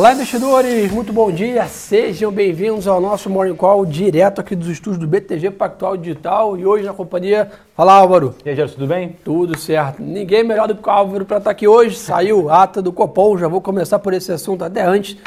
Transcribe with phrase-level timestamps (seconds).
[0.00, 0.90] Olá, investidores!
[0.90, 1.66] Muito bom dia!
[1.66, 6.64] Sejam bem-vindos ao nosso Morning Call direto aqui dos estúdios do BTG Pactual Digital e
[6.64, 7.50] hoje na companhia.
[7.76, 8.34] Fala, Álvaro!
[8.42, 9.14] E aí, Gerson, tudo bem?
[9.22, 10.00] Tudo certo.
[10.00, 11.96] Ninguém melhor do que o Álvaro para estar aqui hoje.
[12.00, 15.18] Saiu ata do Copom, já vou começar por esse assunto até antes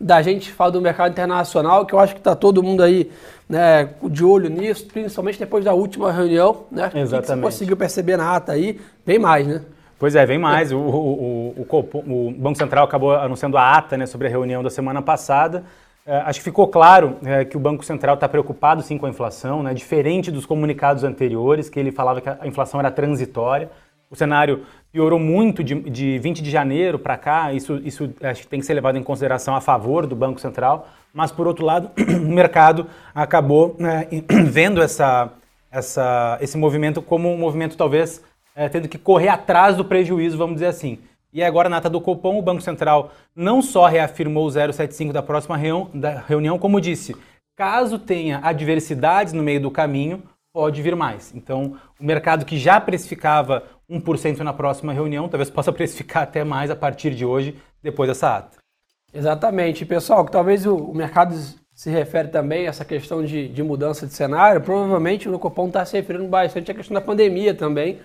[0.00, 3.12] da gente falar do mercado internacional, que eu acho que está todo mundo aí
[3.46, 6.90] né, de olho nisso, principalmente depois da última reunião, né?
[6.94, 7.20] Exatamente.
[7.20, 9.60] Que você conseguiu perceber na ata aí, bem mais, né?
[10.02, 10.72] Pois é, vem mais.
[10.72, 14.68] O, o, o, o, Banco Central acabou anunciando a ata né, sobre a reunião da
[14.68, 15.62] semana passada.
[16.04, 19.08] É, acho que ficou claro é, que o Banco Central está preocupado sim com a
[19.08, 23.70] inflação, né, diferente dos comunicados anteriores, que ele falava que a inflação era transitória.
[24.10, 28.48] O cenário piorou muito de, de 20 de janeiro para cá, isso, isso acho que
[28.48, 31.92] tem que ser levado em consideração a favor do Banco Central, mas por outro lado,
[32.26, 34.08] o mercado acabou né,
[34.50, 35.30] vendo essa,
[35.70, 38.20] essa, esse movimento como um movimento talvez
[38.54, 40.98] é, tendo que correr atrás do prejuízo, vamos dizer assim.
[41.32, 45.22] E agora, na ata do Copom, o Banco Central não só reafirmou o 0,75 da
[45.22, 47.16] próxima reunião, como disse,
[47.56, 51.34] caso tenha adversidades no meio do caminho, pode vir mais.
[51.34, 56.70] Então, o mercado que já precificava 1% na próxima reunião, talvez possa precificar até mais
[56.70, 58.58] a partir de hoje, depois dessa ata.
[59.12, 59.84] Exatamente.
[59.84, 61.34] Pessoal, que talvez o mercado
[61.74, 65.84] se refere também a essa questão de, de mudança de cenário, provavelmente o Copom está
[65.84, 67.98] se referindo bastante à questão da pandemia também,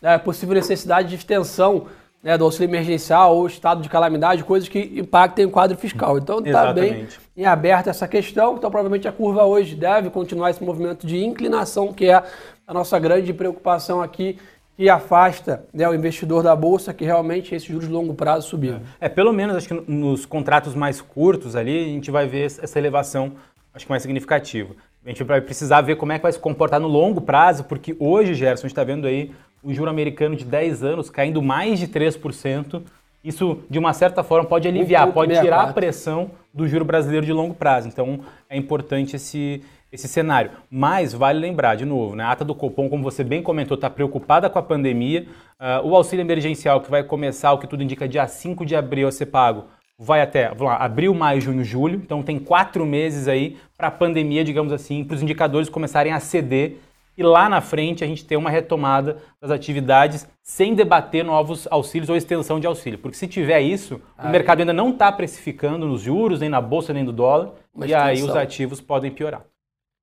[0.00, 1.86] né, possível necessidade de extensão
[2.22, 6.18] né, do auxílio emergencial ou estado de calamidade, coisas que impactem o quadro fiscal.
[6.18, 7.06] Então está bem
[7.36, 8.56] em aberto essa questão.
[8.56, 12.22] Então provavelmente a curva hoje deve continuar esse movimento de inclinação, que é
[12.66, 14.38] a nossa grande preocupação aqui,
[14.76, 18.80] que afasta né, o investidor da bolsa, que realmente esses juros de longo prazo subiram.
[19.00, 22.78] É, pelo menos acho que nos contratos mais curtos ali a gente vai ver essa
[22.78, 23.32] elevação,
[23.74, 24.74] acho que mais significativa.
[25.04, 27.96] A gente vai precisar ver como é que vai se comportar no longo prazo, porque
[27.98, 29.32] hoje, Gerson, a gente está vendo aí
[29.62, 32.82] o juro americano de 10 anos caindo mais de 3%.
[33.22, 37.32] Isso, de uma certa forma, pode aliviar, pode tirar a pressão do juro brasileiro de
[37.32, 37.86] longo prazo.
[37.86, 39.62] Então, é importante esse,
[39.92, 40.52] esse cenário.
[40.70, 43.90] Mas vale lembrar, de novo, né, a ata do Copom, como você bem comentou, está
[43.90, 45.26] preocupada com a pandemia.
[45.60, 49.06] Uh, o auxílio emergencial, que vai começar, o que tudo indica, dia 5 de abril
[49.06, 49.64] a ser pago,
[49.98, 52.00] vai até vamos lá, abril, maio, junho, julho.
[52.02, 56.20] Então, tem quatro meses aí para a pandemia, digamos assim, para os indicadores começarem a
[56.20, 56.78] ceder
[57.20, 62.08] e lá na frente a gente ter uma retomada das atividades sem debater novos auxílios
[62.08, 62.98] ou extensão de auxílio.
[62.98, 66.94] Porque se tiver isso, o mercado ainda não está precificando nos juros, nem na bolsa,
[66.94, 68.00] nem no dólar, e extensão.
[68.00, 69.42] aí os ativos podem piorar.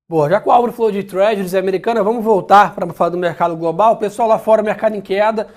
[0.07, 3.57] Boa, já que o Álvaro falou de treasuries americana, vamos voltar para falar do mercado
[3.57, 3.93] global.
[3.93, 5.47] O pessoal lá fora, mercado em queda,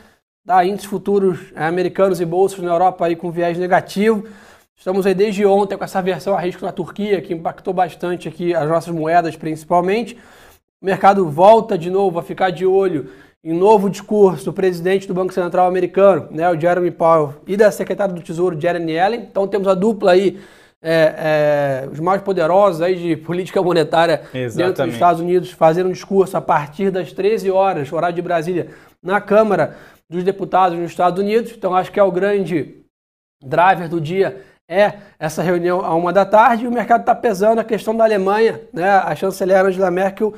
[0.42, 4.26] dá índices futuros é, americanos e bolsas na Europa aí com viés negativo.
[4.74, 8.54] Estamos aí desde ontem com essa versão a risco na Turquia, que impactou bastante aqui
[8.54, 10.16] as nossas moedas principalmente.
[10.82, 13.10] O mercado volta de novo a ficar de olho
[13.44, 17.70] em novo discurso do presidente do Banco Central americano, né, o Jeremy Powell, e da
[17.70, 19.20] secretária do Tesouro, Janet Yellen.
[19.20, 20.40] Então temos a dupla aí,
[20.82, 24.56] é, é, os mais poderosos aí de política monetária Exatamente.
[24.56, 28.68] dentro dos Estados Unidos, fazendo um discurso a partir das 13 horas, horário de Brasília,
[29.02, 29.76] na Câmara
[30.08, 31.52] dos Deputados nos Estados Unidos.
[31.54, 32.76] Então acho que é o grande
[33.44, 37.58] driver do dia é essa reunião a uma da tarde e o mercado está pesando
[37.58, 38.88] a questão da Alemanha, né?
[38.88, 40.32] A chanceler Angela Merkel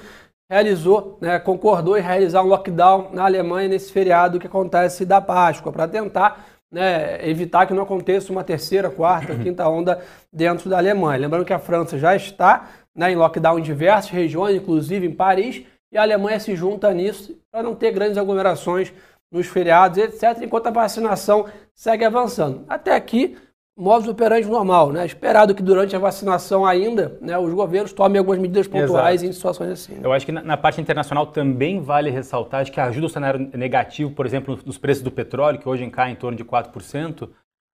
[0.53, 5.73] realizou, né, concordou em realizar um lockdown na Alemanha nesse feriado que acontece da Páscoa,
[5.73, 11.21] para tentar né, evitar que não aconteça uma terceira, quarta, quinta onda dentro da Alemanha.
[11.21, 15.65] Lembrando que a França já está né, em lockdown em diversas regiões, inclusive em Paris,
[15.91, 18.93] e a Alemanha se junta nisso para não ter grandes aglomerações
[19.31, 22.67] nos feriados, etc., enquanto a vacinação segue avançando.
[22.69, 23.39] Até aqui,
[23.77, 25.05] modus operandi normal, né?
[25.07, 29.31] Esperado que durante a vacinação ainda, né, os governos tomem algumas medidas pontuais Exato.
[29.31, 29.95] em situações assim.
[29.95, 30.01] Né?
[30.03, 33.51] Eu acho que na, na, parte internacional também vale ressaltar acho que ajuda o cenário
[33.55, 37.29] negativo, por exemplo, nos preços do petróleo, que hoje cai em torno de 4%,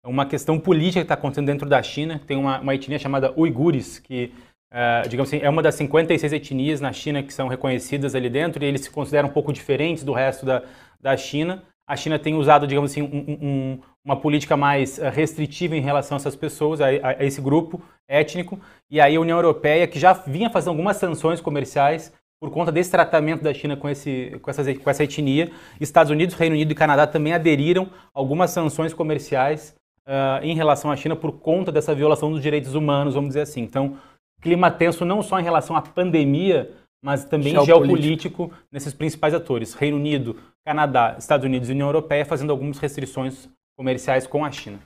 [0.04, 2.20] uma questão política que está acontecendo dentro da China.
[2.26, 4.32] Tem uma, uma etnia chamada uigures, que,
[4.72, 8.62] uh, digamos assim, é uma das 56 etnias na China que são reconhecidas ali dentro,
[8.62, 10.62] e eles se consideram um pouco diferentes do resto da,
[11.00, 15.76] da China a China tem usado, digamos assim, um, um, uma política mais eh, restritiva
[15.76, 19.88] em relação a essas pessoas, a, a, esse grupo étnico, e aí a União Europeia,
[19.88, 24.38] que já vinha fazendo algumas sanções comerciais por conta desse tratamento da China com, esse,
[24.40, 25.50] com, essas, com essa etnia,
[25.80, 29.74] Estados Unidos, Reino Unido e Canadá também aderiram a algumas sanções comerciais
[30.06, 33.62] uh, em relação à China por conta dessa violação dos direitos humanos, vamos dizer assim.
[33.62, 33.96] Então,
[34.40, 36.70] clima tenso não só em relação à pandemia,
[37.02, 37.86] mas também geopolítico.
[37.86, 39.74] geopolítico nesses principais atores.
[39.74, 44.80] Reino Unido, Canadá, Estados Unidos e União Europeia fazendo algumas restrições comerciais com a China.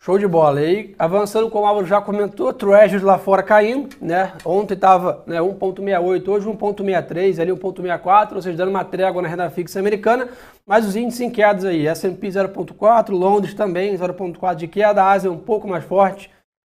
[0.00, 0.62] Show de bola.
[0.62, 4.32] E avançando, como o Álvaro já comentou, Treasuries lá fora caindo, né?
[4.44, 9.50] Ontem estava né, 1,68, hoje 1,63, ali 1,64, ou seja, dando uma trégua na renda
[9.50, 10.28] fixa americana,
[10.64, 15.32] mas os índices em quedas aí, S&P 0,4, Londres também 0,4 de queda, a Ásia
[15.32, 16.30] um pouco mais forte,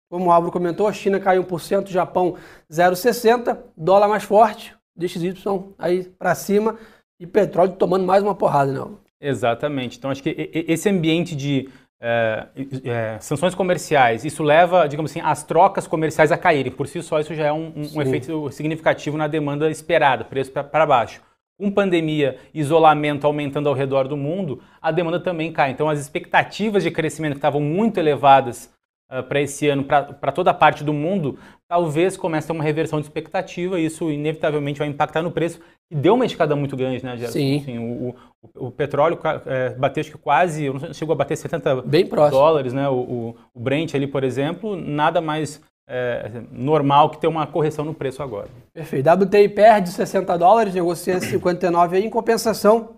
[0.09, 2.37] como o Álvaro comentou, a China caiu 1%, Japão
[2.71, 5.35] 0,60%, dólar mais forte, DXY
[5.77, 6.77] aí para cima
[7.19, 8.85] e petróleo tomando mais uma porrada, né?
[9.19, 9.97] Exatamente.
[9.97, 11.69] Então acho que esse ambiente de
[11.99, 12.47] é,
[12.83, 16.71] é, sanções comerciais, isso leva, digamos assim, as trocas comerciais a caírem.
[16.71, 20.85] Por si só, isso já é um, um efeito significativo na demanda esperada, preço para
[20.85, 21.21] baixo.
[21.59, 25.71] Com pandemia, isolamento aumentando ao redor do mundo, a demanda também cai.
[25.71, 28.71] Então, as expectativas de crescimento que estavam muito elevadas
[29.11, 31.37] uh, para esse ano, para toda a parte do mundo,
[31.67, 35.59] talvez comece a uma reversão de expectativa e isso inevitavelmente vai impactar no preço.
[35.91, 37.33] E deu uma escada muito grande, né, Gerson?
[37.33, 37.57] Sim.
[37.59, 41.81] Assim, o, o, o, petróleo é, bateu acho que quase, não chegou a bater 70
[41.83, 42.89] Bem dólares, né?
[42.89, 47.93] O, o, Brent ali, por exemplo, nada mais é, normal que ter uma correção no
[47.93, 48.49] preço agora.
[48.73, 49.09] Perfeito.
[49.09, 52.97] WTI perde 60 dólares, negocia 59 aí, em compensação,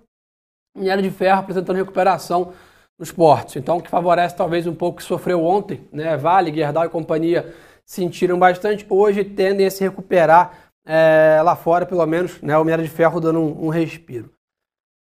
[0.76, 2.54] minério de ferro apresentando recuperação
[3.00, 3.56] nos portos.
[3.56, 6.18] Então, que favorece talvez um pouco que sofreu ontem, né?
[6.18, 7.54] Vale, Gerdau e companhia
[7.86, 12.58] sentiram bastante, hoje tendem a se recuperar é, lá fora, pelo menos, né?
[12.58, 14.30] O minério de ferro dando um, um respiro.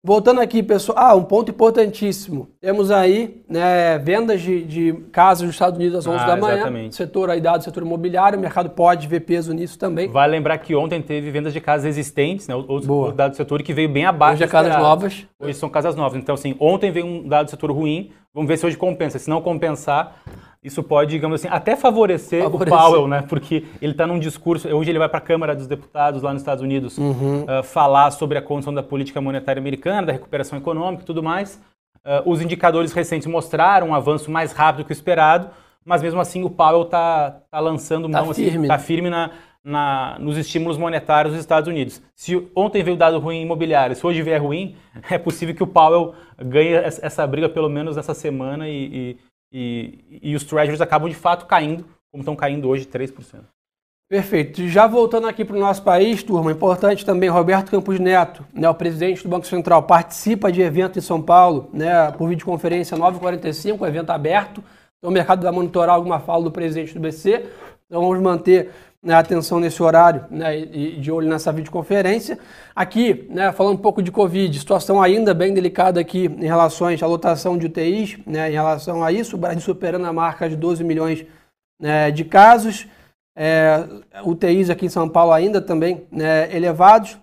[0.04, 2.50] Voltando aqui, pessoal, ah, um ponto importantíssimo.
[2.60, 6.56] Temos aí né, vendas de, de casas nos Estados Unidos às 11 ah, da manhã.
[6.56, 6.96] Exatamente.
[6.96, 10.08] Setor aí dado, setor imobiliário, o mercado pode ver peso nisso também.
[10.08, 13.14] Vale lembrar que ontem teve vendas de casas existentes, né, outros Boa.
[13.14, 14.38] dados do setor que veio bem abaixo.
[14.38, 15.28] Hoje é casas novas.
[15.40, 16.18] Hoje são casas novas.
[16.18, 19.20] Então, assim, ontem veio um dado do setor ruim, vamos ver se hoje compensa.
[19.20, 20.16] Se não compensar,
[20.64, 22.74] isso pode, digamos assim, até favorecer, favorecer.
[22.74, 23.24] o Powell, né?
[23.28, 26.42] Porque ele está num discurso, hoje ele vai para a Câmara dos Deputados lá nos
[26.42, 27.44] Estados Unidos uhum.
[27.44, 31.60] uh, falar sobre a condição da política monetária americana, da recuperação econômica e tudo mais.
[32.06, 35.50] Uh, os indicadores recentes mostraram um avanço mais rápido que o esperado,
[35.84, 39.32] mas mesmo assim o Powell está tá lançando tá mão, assim, firme, tá firme na,
[39.64, 42.02] na, nos estímulos monetários dos Estados Unidos.
[42.16, 44.76] Se ontem veio dado ruim imobiliário, se hoje vier ruim,
[45.10, 49.18] é possível que o Powell ganhe essa briga pelo menos essa semana e, e
[49.52, 53.42] e, e os treasuries acabam de fato caindo, como estão caindo hoje, 3%.
[54.12, 54.68] Perfeito.
[54.68, 58.76] Já voltando aqui para o nosso país, turma, importante também, Roberto Campos Neto, né, o
[58.76, 64.10] presidente do Banco Central, participa de evento em São Paulo, né, por videoconferência 9h45, evento
[64.10, 64.62] aberto.
[64.98, 67.46] Então o mercado vai monitorar alguma fala do presidente do BC.
[67.92, 68.72] Então vamos manter
[69.04, 72.40] né, atenção nesse horário né, e de olho nessa videoconferência.
[72.74, 77.06] Aqui, né, falando um pouco de Covid, situação ainda bem delicada aqui em relação à
[77.06, 80.86] lotação de UTIs, né, em relação a isso, o Brasil superando a marca de 12
[80.86, 81.26] milhões
[81.82, 82.88] né, de casos.
[83.36, 83.86] É,
[84.24, 87.18] UTIs aqui em São Paulo ainda também né, elevados.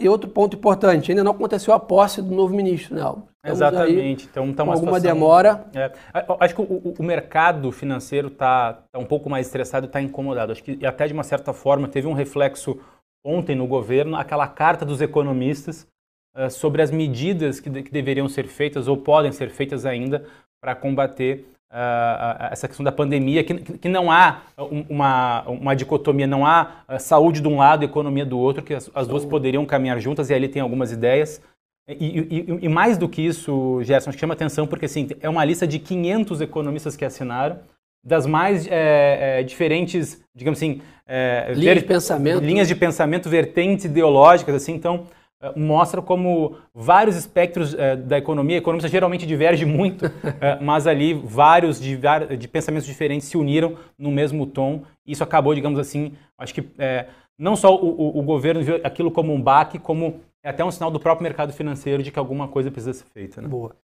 [0.00, 3.27] E outro ponto importante, ainda não aconteceu a posse do novo ministro.
[3.44, 3.52] Né?
[3.52, 4.28] Exatamente.
[4.30, 5.64] Então, tá uma alguma situação, demora.
[5.74, 5.92] É,
[6.40, 10.52] acho que o, o mercado financeiro está tá um pouco mais estressado está incomodado.
[10.52, 12.78] Acho que até de uma certa forma teve um reflexo
[13.24, 15.86] ontem no governo, aquela carta dos economistas
[16.36, 20.24] uh, sobre as medidas que, de, que deveriam ser feitas ou podem ser feitas ainda
[20.60, 24.42] para combater uh, essa questão da pandemia, que, que não há
[24.88, 29.06] uma, uma dicotomia, não há saúde de um lado economia do outro, que as, as
[29.06, 31.40] duas poderiam caminhar juntas, e ali tem algumas ideias.
[31.88, 35.66] E, e, e, mais do que isso, Gerson, chama atenção porque assim, é uma lista
[35.66, 37.60] de 500 economistas que assinaram,
[38.04, 42.44] das mais é, é, diferentes, digamos assim, é, linhas, ver, de pensamento.
[42.44, 45.06] linhas de pensamento, vertentes ideológicas, assim, então
[45.40, 50.10] eh, mostra como vários espectros uh, da economia, a economia geralmente diverge muito, uh,
[50.60, 51.96] mas ali vários de,
[52.38, 54.82] de, pensamentos diferentes se uniram no mesmo tom.
[55.06, 56.68] Isso acabou, digamos assim, acho que
[57.38, 60.70] não só o, o, o, governo viu aquilo como um baque, como é até um
[60.70, 63.40] sinal do próprio mercado financeiro de que alguma coisa precisa ser feita.
[63.40, 63.48] Né?
[63.48, 63.74] Boa.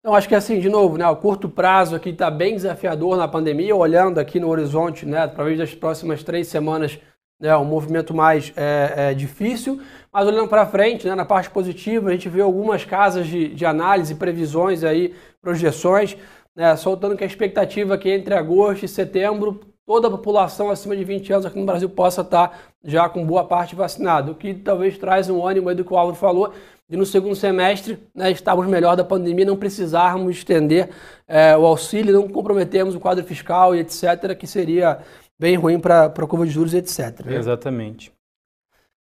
[0.00, 3.26] Então, acho que assim, de novo, né, o curto prazo aqui está bem desafiador na
[3.26, 6.98] pandemia, olhando aqui no horizonte, né, através das próximas três semanas,
[7.40, 9.80] né, um movimento mais é, é, difícil,
[10.12, 13.64] mas olhando para frente, né, na parte positiva, a gente vê algumas casas de, de
[13.64, 16.18] análise, previsões aí, projeções,
[16.54, 20.94] né, soltando que a expectativa é que entre agosto e setembro toda a população acima
[20.94, 24.52] de 20 anos aqui no Brasil possa estar já com boa parte vacinada, o que
[24.54, 26.52] talvez traz um ânimo aí do que o Álvaro falou,
[26.88, 30.90] de no segundo semestre né, estarmos melhor da pandemia, não precisarmos estender
[31.26, 35.00] é, o auxílio, não comprometermos o quadro fiscal e etc., que seria
[35.38, 37.24] bem ruim para a curva de juros, etc.
[37.24, 37.36] Né?
[37.36, 38.12] Exatamente.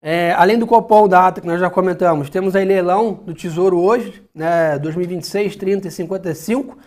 [0.03, 4.23] É, além do Copom data que nós já comentamos, temos aí leilão do Tesouro hoje,
[4.35, 6.79] né, 2026, 30 e 55.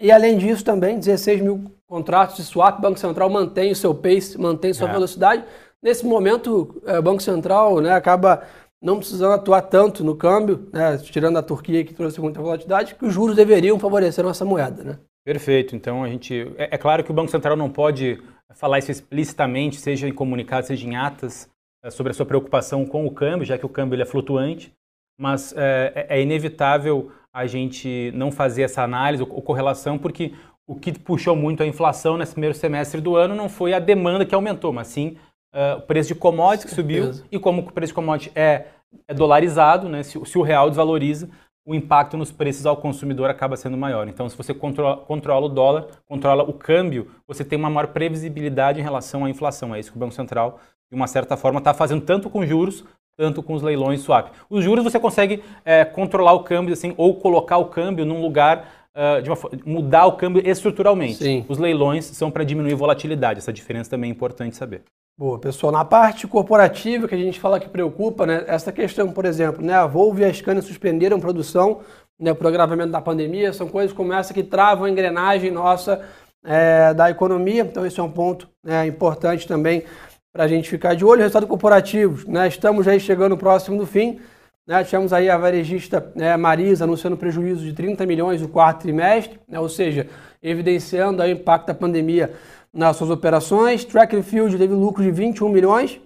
[0.00, 4.38] E além disso também, 16 mil contratos de swap, Banco Central mantém o seu pace,
[4.38, 4.92] mantém sua é.
[4.92, 5.44] velocidade.
[5.82, 8.46] Nesse momento, é, o Banco Central né, acaba
[8.80, 13.04] não precisando atuar tanto no câmbio, né, tirando a Turquia que trouxe muita volatilidade, que
[13.04, 14.84] os juros deveriam favorecer a nossa moeda.
[14.84, 14.98] Né?
[15.24, 15.74] Perfeito.
[15.74, 16.52] Então a gente.
[16.56, 18.22] É, é claro que o Banco Central não pode
[18.54, 21.48] falar isso explicitamente, seja em comunicados, seja em atas,
[21.82, 24.72] é, sobre a sua preocupação com o câmbio, já que o câmbio ele é flutuante,
[25.18, 30.32] mas é, é, é inevitável a gente não fazer essa análise ou correlação, porque
[30.66, 34.26] o que puxou muito a inflação nesse primeiro semestre do ano não foi a demanda
[34.26, 35.16] que aumentou, mas sim
[35.52, 37.12] uh, o preço de commodities que subiu.
[37.30, 38.66] E como o preço de commodities é,
[39.06, 41.28] é dolarizado, né, se, se, o real desvaloriza,
[41.64, 44.08] o impacto nos preços ao consumidor acaba sendo maior.
[44.08, 48.80] Então, se você controla, controla o dólar, controla o câmbio, você tem uma maior previsibilidade
[48.80, 49.74] em relação à inflação.
[49.74, 50.58] É isso que o Banco Central,
[50.90, 54.30] de uma certa forma, está fazendo tanto com juros tanto com os leilões swap.
[54.48, 58.66] Os juros você consegue é, controlar o câmbio assim ou colocar o câmbio num lugar
[58.96, 61.16] uh, de uma, mudar o câmbio estruturalmente.
[61.16, 61.44] Sim.
[61.48, 63.38] Os leilões são para diminuir volatilidade.
[63.38, 64.82] Essa diferença também é importante saber.
[65.16, 65.72] Boa, pessoal.
[65.72, 69.74] Na parte corporativa que a gente fala que preocupa, né, essa questão, por exemplo, né,
[69.74, 71.80] a Volvo e a Scania suspenderam produção
[72.18, 76.02] né, o agravamento da pandemia, são coisas como essa que travam a engrenagem nossa
[76.44, 77.62] é, da economia.
[77.62, 79.84] Então, esse é um ponto né, importante também
[80.32, 81.20] para a gente ficar de olho.
[81.20, 82.48] Resultado corporativo, né?
[82.48, 84.18] Estamos aí chegando próximo do fim.
[84.66, 84.82] Né?
[84.84, 89.58] Tivemos aí a varejista né, Marisa anunciando prejuízo de 30 milhões no quarto trimestre, né?
[89.58, 90.06] ou seja,
[90.40, 92.32] evidenciando o impacto da pandemia
[92.72, 93.84] nas suas operações.
[93.84, 96.00] Track and Field teve lucro de 21 milhões,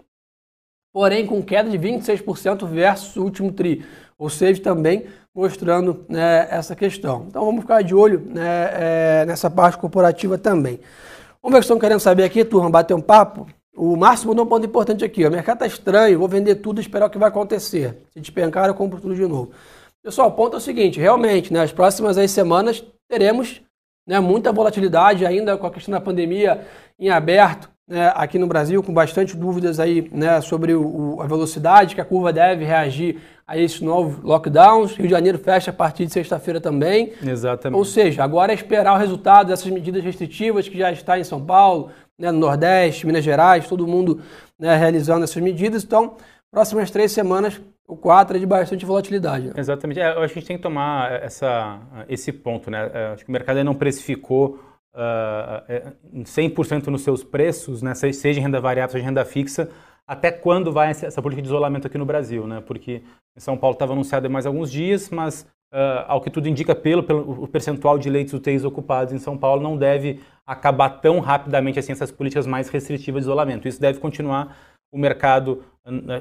[0.93, 3.85] porém com queda de 26% versus o último TRI,
[4.19, 7.27] ou seja, também mostrando né, essa questão.
[7.29, 10.81] Então vamos ficar de olho né, é, nessa parte corporativa também.
[11.43, 13.47] Vamos ver o que estão querendo saber aqui, turma, bater um papo.
[13.77, 15.27] O Márcio mandou um ponto importante aqui.
[15.27, 17.99] O mercado está estranho, vou vender tudo e esperar o que vai acontecer.
[18.11, 19.51] Se despencar, eu compro tudo de novo.
[20.03, 23.61] Pessoal, o ponto é o seguinte: realmente, nas né, próximas aí, semanas teremos
[24.07, 26.67] né, muita volatilidade ainda com a questão da pandemia
[26.99, 31.95] em aberto né, aqui no Brasil, com bastante dúvidas aí né, sobre o, a velocidade
[31.95, 34.97] que a curva deve reagir a esses novos lockdowns.
[34.97, 37.13] Rio de Janeiro fecha a partir de sexta-feira também.
[37.25, 37.79] Exatamente.
[37.79, 41.45] Ou seja, agora é esperar o resultado dessas medidas restritivas que já está em São
[41.45, 44.21] Paulo, né, no Nordeste, Minas Gerais, todo mundo
[44.59, 45.85] né, realizando essas medidas.
[45.85, 46.17] Então,
[46.51, 49.47] próximas três semanas, o 4 é de bastante volatilidade.
[49.47, 49.53] Né?
[49.57, 50.01] Exatamente.
[50.01, 52.71] É, acho que a gente tem que tomar essa, esse ponto.
[52.71, 52.91] Né?
[52.93, 54.59] É, acho que o mercado ainda não precificou
[54.95, 57.95] uh, 100% nos seus preços, né?
[57.95, 59.71] seja em renda variável, seja em renda fixa,
[60.07, 62.63] até quando vai essa política de isolamento aqui no Brasil, né?
[62.65, 63.03] Porque
[63.37, 67.03] em São Paulo estava anunciado mais alguns dias, mas uh, ao que tudo indica, pelo,
[67.03, 71.91] pelo percentual de leitos UTIs ocupados em São Paulo, não deve acabar tão rapidamente assim
[71.91, 73.67] essas políticas mais restritivas de isolamento.
[73.67, 74.57] Isso deve continuar.
[74.93, 75.63] O mercado,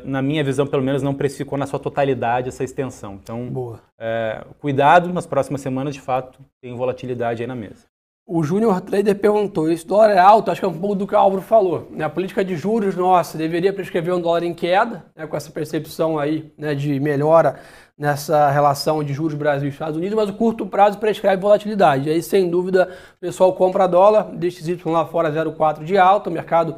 [0.03, 3.19] na minha visão, pelo menos, não precificou na sua totalidade essa extensão.
[3.21, 7.85] Então, é, cuidado nas próximas semanas, de fato, tem volatilidade aí na mesa.
[8.27, 10.49] O Júnior Trader perguntou: esse dólar é alto?
[10.49, 11.87] Acho que é um pouco do que o Álvaro falou.
[11.91, 12.03] Né?
[12.03, 15.27] A política de juros nossa deveria prescrever um dólar em queda, né?
[15.27, 17.59] com essa percepção aí né, de melhora
[17.95, 22.09] nessa relação de juros Brasil e Estados Unidos, mas o curto prazo prescreve volatilidade.
[22.09, 26.29] E aí, sem dúvida, o pessoal compra dólar, deixa Y lá fora 0,4 de alta,
[26.29, 26.75] o mercado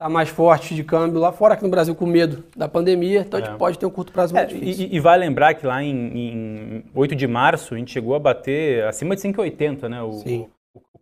[0.00, 3.38] está mais forte de câmbio lá fora, aqui no Brasil com medo da pandemia, então
[3.38, 3.42] é.
[3.42, 3.58] a gente é.
[3.58, 4.86] pode ter um curto prazo mais é, difícil.
[4.86, 8.18] E, e vai lembrar que lá em, em 8 de março a gente chegou a
[8.18, 10.02] bater acima de 5,80, né?
[10.02, 10.48] O, Sim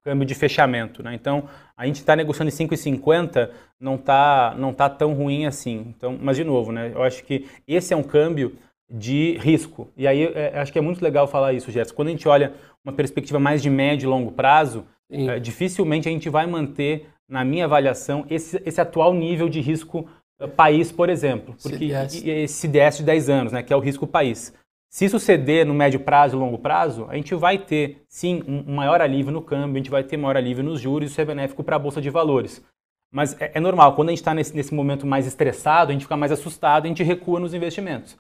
[0.05, 1.03] câmbio de fechamento.
[1.03, 1.15] Né?
[1.15, 1.45] Então,
[1.77, 5.93] a gente está negociando em 5,50, não está não tá tão ruim assim.
[5.95, 8.57] Então, mas, de novo, né, eu acho que esse é um câmbio
[8.91, 9.89] de risco.
[9.97, 11.95] E aí, é, acho que é muito legal falar isso, Gerson.
[11.95, 16.13] Quando a gente olha uma perspectiva mais de médio e longo prazo, é, dificilmente a
[16.13, 20.09] gente vai manter, na minha avaliação, esse, esse atual nível de risco
[20.41, 21.55] é, país, por exemplo.
[21.63, 22.25] Porque CDS.
[22.25, 24.55] esse CDS de 10 anos, né, que é o risco país.
[24.91, 28.75] Se isso ceder no médio prazo e longo prazo, a gente vai ter, sim, um
[28.75, 31.63] maior alívio no câmbio, a gente vai ter maior alívio nos juros, isso é benéfico
[31.63, 32.65] para a Bolsa de Valores.
[33.13, 36.03] Mas é, é normal, quando a gente está nesse, nesse, momento mais estressado, a gente
[36.03, 38.15] fica mais assustado, a gente recua nos investimentos.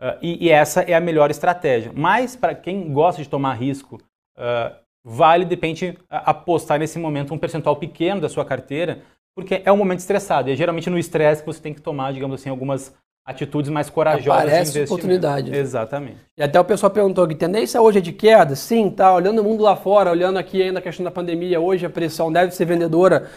[0.00, 1.92] Uh, e, e, essa é a melhor estratégia.
[1.94, 4.00] Mas, para quem gosta de tomar risco,
[4.36, 9.02] uh, vale, de repente, apostar nesse momento um percentual pequeno da sua carteira,
[9.34, 10.48] porque é um momento estressado.
[10.48, 12.94] E é geralmente no estresse que você tem que tomar, digamos assim, algumas
[13.24, 15.50] atitudes mais corajosas Parece de oportunidade.
[15.50, 15.58] Né?
[15.58, 16.18] Exatamente.
[16.36, 18.56] E até o pessoal perguntou que tendência hoje é de queda?
[18.56, 19.14] Sim, tá.
[19.14, 22.32] Olhando o mundo lá fora, olhando aqui ainda a questão da pandemia, hoje a pressão
[22.32, 23.28] deve ser vendedora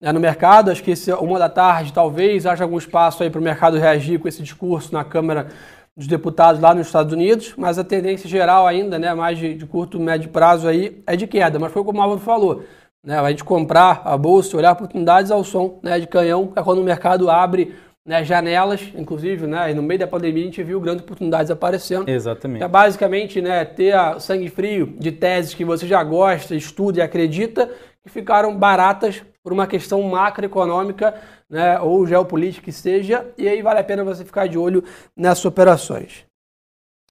[0.00, 0.70] né, no mercado.
[0.70, 4.18] Acho que esse, uma da tarde talvez haja algum espaço aí para o mercado reagir
[4.18, 5.48] com esse discurso na Câmara
[5.96, 9.66] dos Deputados lá nos Estados Unidos, mas a tendência geral ainda, né, mais de, de
[9.66, 11.58] curto, médio prazo aí, é de queda.
[11.58, 12.62] Mas foi como o Álvaro falou,
[13.04, 16.78] né, a gente comprar a bolsa, olhar oportunidades ao som né, de canhão, é quando
[16.78, 17.74] o mercado abre
[18.06, 22.08] né, janelas, inclusive, né, no meio da pandemia a gente viu grandes oportunidades aparecendo.
[22.08, 22.62] Exatamente.
[22.62, 27.70] É basicamente né, ter sangue frio de teses que você já gosta, estuda e acredita,
[28.02, 31.14] que ficaram baratas por uma questão macroeconômica
[31.48, 34.84] né, ou geopolítica que seja, e aí vale a pena você ficar de olho
[35.16, 36.24] nessas operações.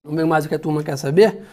[0.04, 1.44] Vamos ver mais o que a turma quer saber?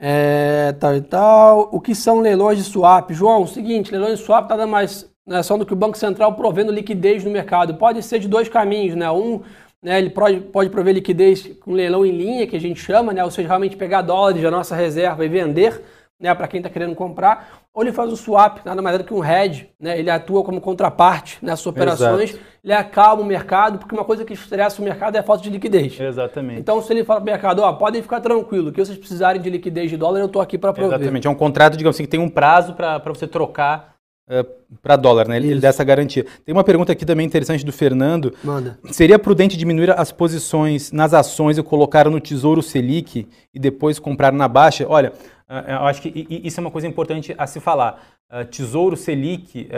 [0.00, 1.68] É, tal e tal.
[1.72, 3.10] O que são leilões de swap?
[3.12, 6.34] João, o seguinte, leilões de swap nada mais né, são do que o Banco Central
[6.34, 7.76] provendo liquidez no mercado.
[7.76, 9.10] Pode ser de dois caminhos, né?
[9.10, 9.40] Um,
[9.82, 13.22] né, ele pode, pode prover liquidez com leilão em linha, que a gente chama, né?
[13.22, 15.80] Ou seja, realmente pegar dólares da nossa reserva e vender
[16.20, 19.04] né, para quem está querendo comprar, ou ele faz o swap, nada mais é do
[19.04, 22.44] que um hedge, né, ele atua como contraparte nessas operações, Exato.
[22.62, 25.50] ele acalma o mercado, porque uma coisa que estressa o mercado é a falta de
[25.50, 25.98] liquidez.
[25.98, 26.60] Exatamente.
[26.60, 29.50] Então, se ele fala para o mercado, ó, podem ficar tranquilo, que vocês precisarem de
[29.50, 30.98] liquidez de dólar, eu estou aqui para prover.
[30.98, 33.94] Exatamente, é um contrato, digamos assim, que tem um prazo para você trocar
[34.26, 34.46] Uh, eh,
[34.80, 35.36] para dólar, né?
[35.36, 36.24] Ele, ele, dá essa garantia.
[36.46, 38.32] Tem uma pergunta aqui também interessante do Fernando.
[38.42, 38.78] Manda.
[38.90, 44.32] Seria prudente diminuir as posições nas ações e colocar no Tesouro Selic e depois comprar
[44.32, 44.86] na baixa?
[44.88, 45.12] Olha,
[45.48, 48.02] eu acho que isso é uma coisa importante a se falar.
[48.30, 49.68] Uh, Tesouro Selic,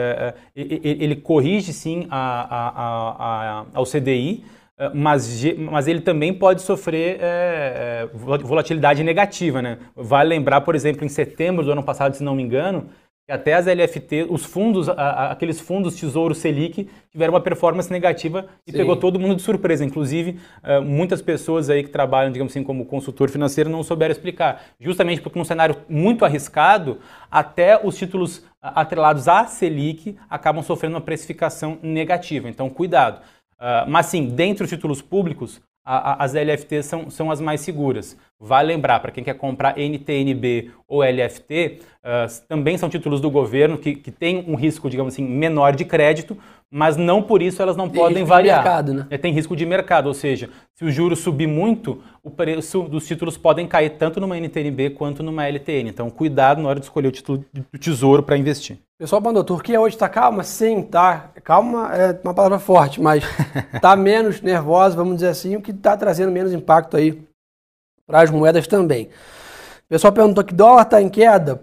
[0.54, 4.44] ele corrige sim a, a, a, ao CDI,
[4.94, 9.61] mas, mas ele também pode sofrer é, volatilidade negativa.
[9.61, 9.78] Né?
[9.94, 12.88] Vale lembrar, por exemplo, em setembro do ano passado, se não me engano,
[13.28, 18.78] até as LFT, os fundos, aqueles fundos Tesouro Selic, tiveram uma performance negativa e Sim.
[18.78, 19.85] pegou todo mundo de surpresa.
[19.85, 24.62] Inclusive, uh, muitas pessoas aí que trabalham, digamos assim, como consultor financeiro não souberam explicar.
[24.78, 26.99] Justamente porque num cenário muito arriscado,
[27.30, 32.49] até os títulos atrelados à Selic acabam sofrendo uma precificação negativa.
[32.49, 33.21] Então, cuidado.
[33.54, 38.16] Uh, mas sim, dentre os títulos públicos, as LFTs são, são as mais seguras.
[38.38, 43.78] Vale lembrar, para quem quer comprar NTNB ou LFT, uh, também são títulos do governo
[43.78, 46.36] que, que têm um risco, digamos assim, menor de crédito,
[46.70, 48.62] mas não por isso elas não tem podem variar.
[48.62, 49.06] Mercado, né?
[49.08, 53.06] é, tem risco de mercado, ou seja, se o juro subir muito, o preço dos
[53.06, 55.88] títulos podem cair tanto numa NTNB quanto numa LTN.
[55.88, 58.76] Então, cuidado na hora de escolher o título do tesouro para investir.
[58.98, 60.42] Pessoal mandou, Turquia hoje está calma?
[60.42, 61.30] Sim, tá.
[61.42, 63.24] Calma é uma palavra forte, mas
[63.72, 67.18] está menos nervosa, vamos dizer assim, o que está trazendo menos impacto aí
[68.06, 69.06] para as moedas também.
[69.06, 71.62] O pessoal perguntou que dólar está em queda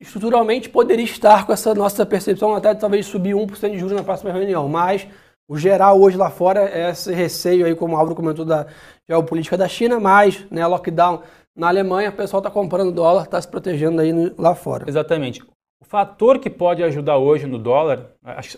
[0.00, 4.32] estruturalmente poderia estar com essa nossa percepção até talvez subir 1% de juros na próxima
[4.32, 5.06] reunião, mas
[5.48, 8.66] o geral hoje lá fora é esse receio aí, como o Álvaro comentou, da
[9.08, 11.22] geopolítica da China, mais né, lockdown
[11.54, 14.84] na Alemanha, o pessoal está comprando dólar, está se protegendo aí lá fora.
[14.88, 15.42] Exatamente.
[15.80, 18.56] O fator que pode ajudar hoje no dólar, acho,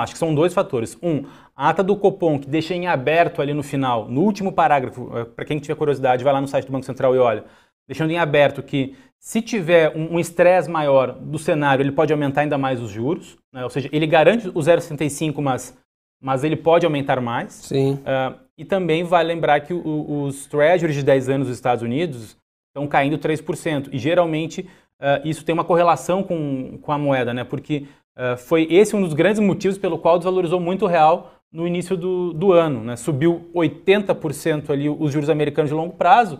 [0.00, 0.98] acho que são dois fatores.
[1.02, 1.24] Um,
[1.56, 5.24] a ata do Copom, que deixa em aberto ali no final, no último parágrafo, eh,
[5.24, 7.44] para quem tiver curiosidade, vai lá no site do Banco Central e olha,
[7.86, 12.56] deixando em aberto que se tiver um estresse maior do cenário, ele pode aumentar ainda
[12.56, 13.62] mais os juros, né?
[13.62, 15.76] ou seja, ele garante o 0,65, mas,
[16.20, 17.52] mas ele pode aumentar mais.
[17.52, 17.94] Sim.
[17.94, 22.36] Uh, e também vale lembrar que o, os treasuries de 10 anos dos Estados Unidos
[22.68, 23.90] estão caindo 3%.
[23.92, 24.66] E geralmente
[25.00, 27.42] uh, isso tem uma correlação com, com a moeda, né?
[27.42, 27.86] porque
[28.16, 31.96] uh, foi esse um dos grandes motivos pelo qual desvalorizou muito o real no início
[31.96, 32.84] do, do ano.
[32.84, 32.96] Né?
[32.96, 36.38] Subiu 80% ali os juros americanos de longo prazo,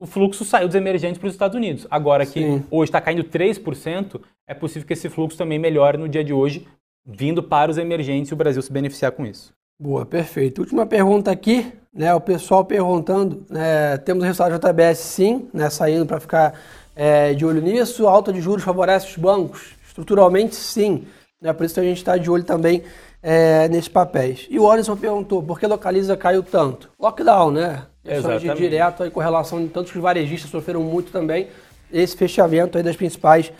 [0.00, 1.86] o fluxo saiu dos emergentes para os Estados Unidos.
[1.90, 2.64] Agora que Sim.
[2.70, 6.66] hoje está caindo 3%, é possível que esse fluxo também melhore no dia de hoje,
[7.06, 9.52] vindo para os emergentes e o Brasil se beneficiar com isso.
[9.78, 10.60] Boa, perfeito.
[10.60, 12.14] Última pergunta aqui, né?
[12.14, 16.54] O pessoal perguntando, né, temos o resultado JBS sim, né, saindo para ficar
[16.94, 18.06] é, de olho nisso.
[18.06, 19.74] A alta de juros favorece os bancos?
[19.86, 21.06] Estruturalmente sim.
[21.40, 22.82] Né, por isso que a gente está de olho também
[23.22, 24.46] é, nesses papéis.
[24.50, 26.90] E o Anderson perguntou, por que localiza caiu tanto?
[26.98, 27.86] Lockdown, né?
[28.04, 31.48] Questões de direto aí com relação de tantos varejistas sofreram muito também
[31.92, 33.52] esse fechamento das principais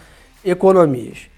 [0.45, 1.29] economias.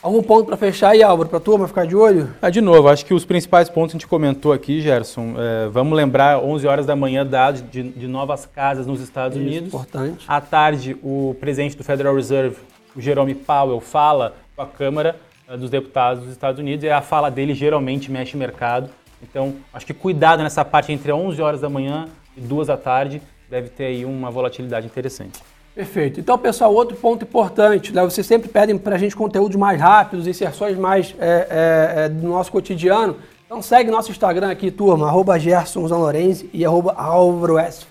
[0.00, 2.30] Algum ponto para fechar aí, Álvaro, para a turma ficar de olho?
[2.40, 5.34] Ah, de novo, acho que os principais pontos a gente comentou aqui, Gerson.
[5.36, 9.44] É, vamos lembrar, 11 horas da manhã, dados de, de novas casas nos Estados Isso,
[9.46, 9.68] Unidos.
[9.68, 10.24] Importante.
[10.28, 12.56] À tarde, o presidente do Federal Reserve,
[12.94, 15.16] o Jerome Powell, fala com a Câmara
[15.48, 18.90] uh, dos Deputados dos Estados Unidos e a fala dele geralmente mexe o mercado.
[19.20, 22.06] Então, acho que cuidado nessa parte entre 11 horas da manhã
[22.36, 25.42] e duas da tarde, deve ter aí uma volatilidade interessante.
[25.78, 26.18] Perfeito.
[26.18, 28.02] Então, pessoal, outro ponto importante, né?
[28.02, 32.26] vocês sempre pedem para a gente conteúdos mais rápidos, inserções mais é, é, é, do
[32.26, 33.14] nosso cotidiano.
[33.46, 35.36] Então segue nosso Instagram aqui, turma, arroba
[35.96, 37.86] Lorenzi e arroba Álvaro S.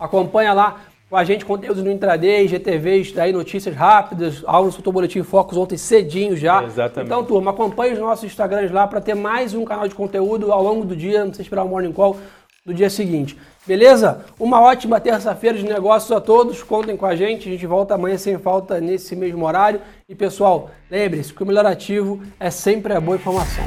[0.00, 0.80] Acompanha lá
[1.10, 4.42] com a gente conteúdos no Intraday, GTVs, daí notícias rápidas.
[4.46, 6.64] Álvaro soltou o Boletim Focus ontem cedinho já.
[6.64, 7.08] Exatamente.
[7.08, 10.62] Então, turma, acompanhe os nossos Instagrams lá para ter mais um canal de conteúdo ao
[10.62, 11.18] longo do dia.
[11.18, 12.16] Não precisa esperar o Morning Call
[12.66, 13.38] do dia seguinte.
[13.64, 14.24] Beleza?
[14.38, 16.62] Uma ótima terça-feira de negócios a todos.
[16.62, 17.48] Contem com a gente.
[17.48, 19.80] A gente volta amanhã sem falta nesse mesmo horário.
[20.08, 23.64] E pessoal, lembre-se que o melhor ativo é sempre a boa informação.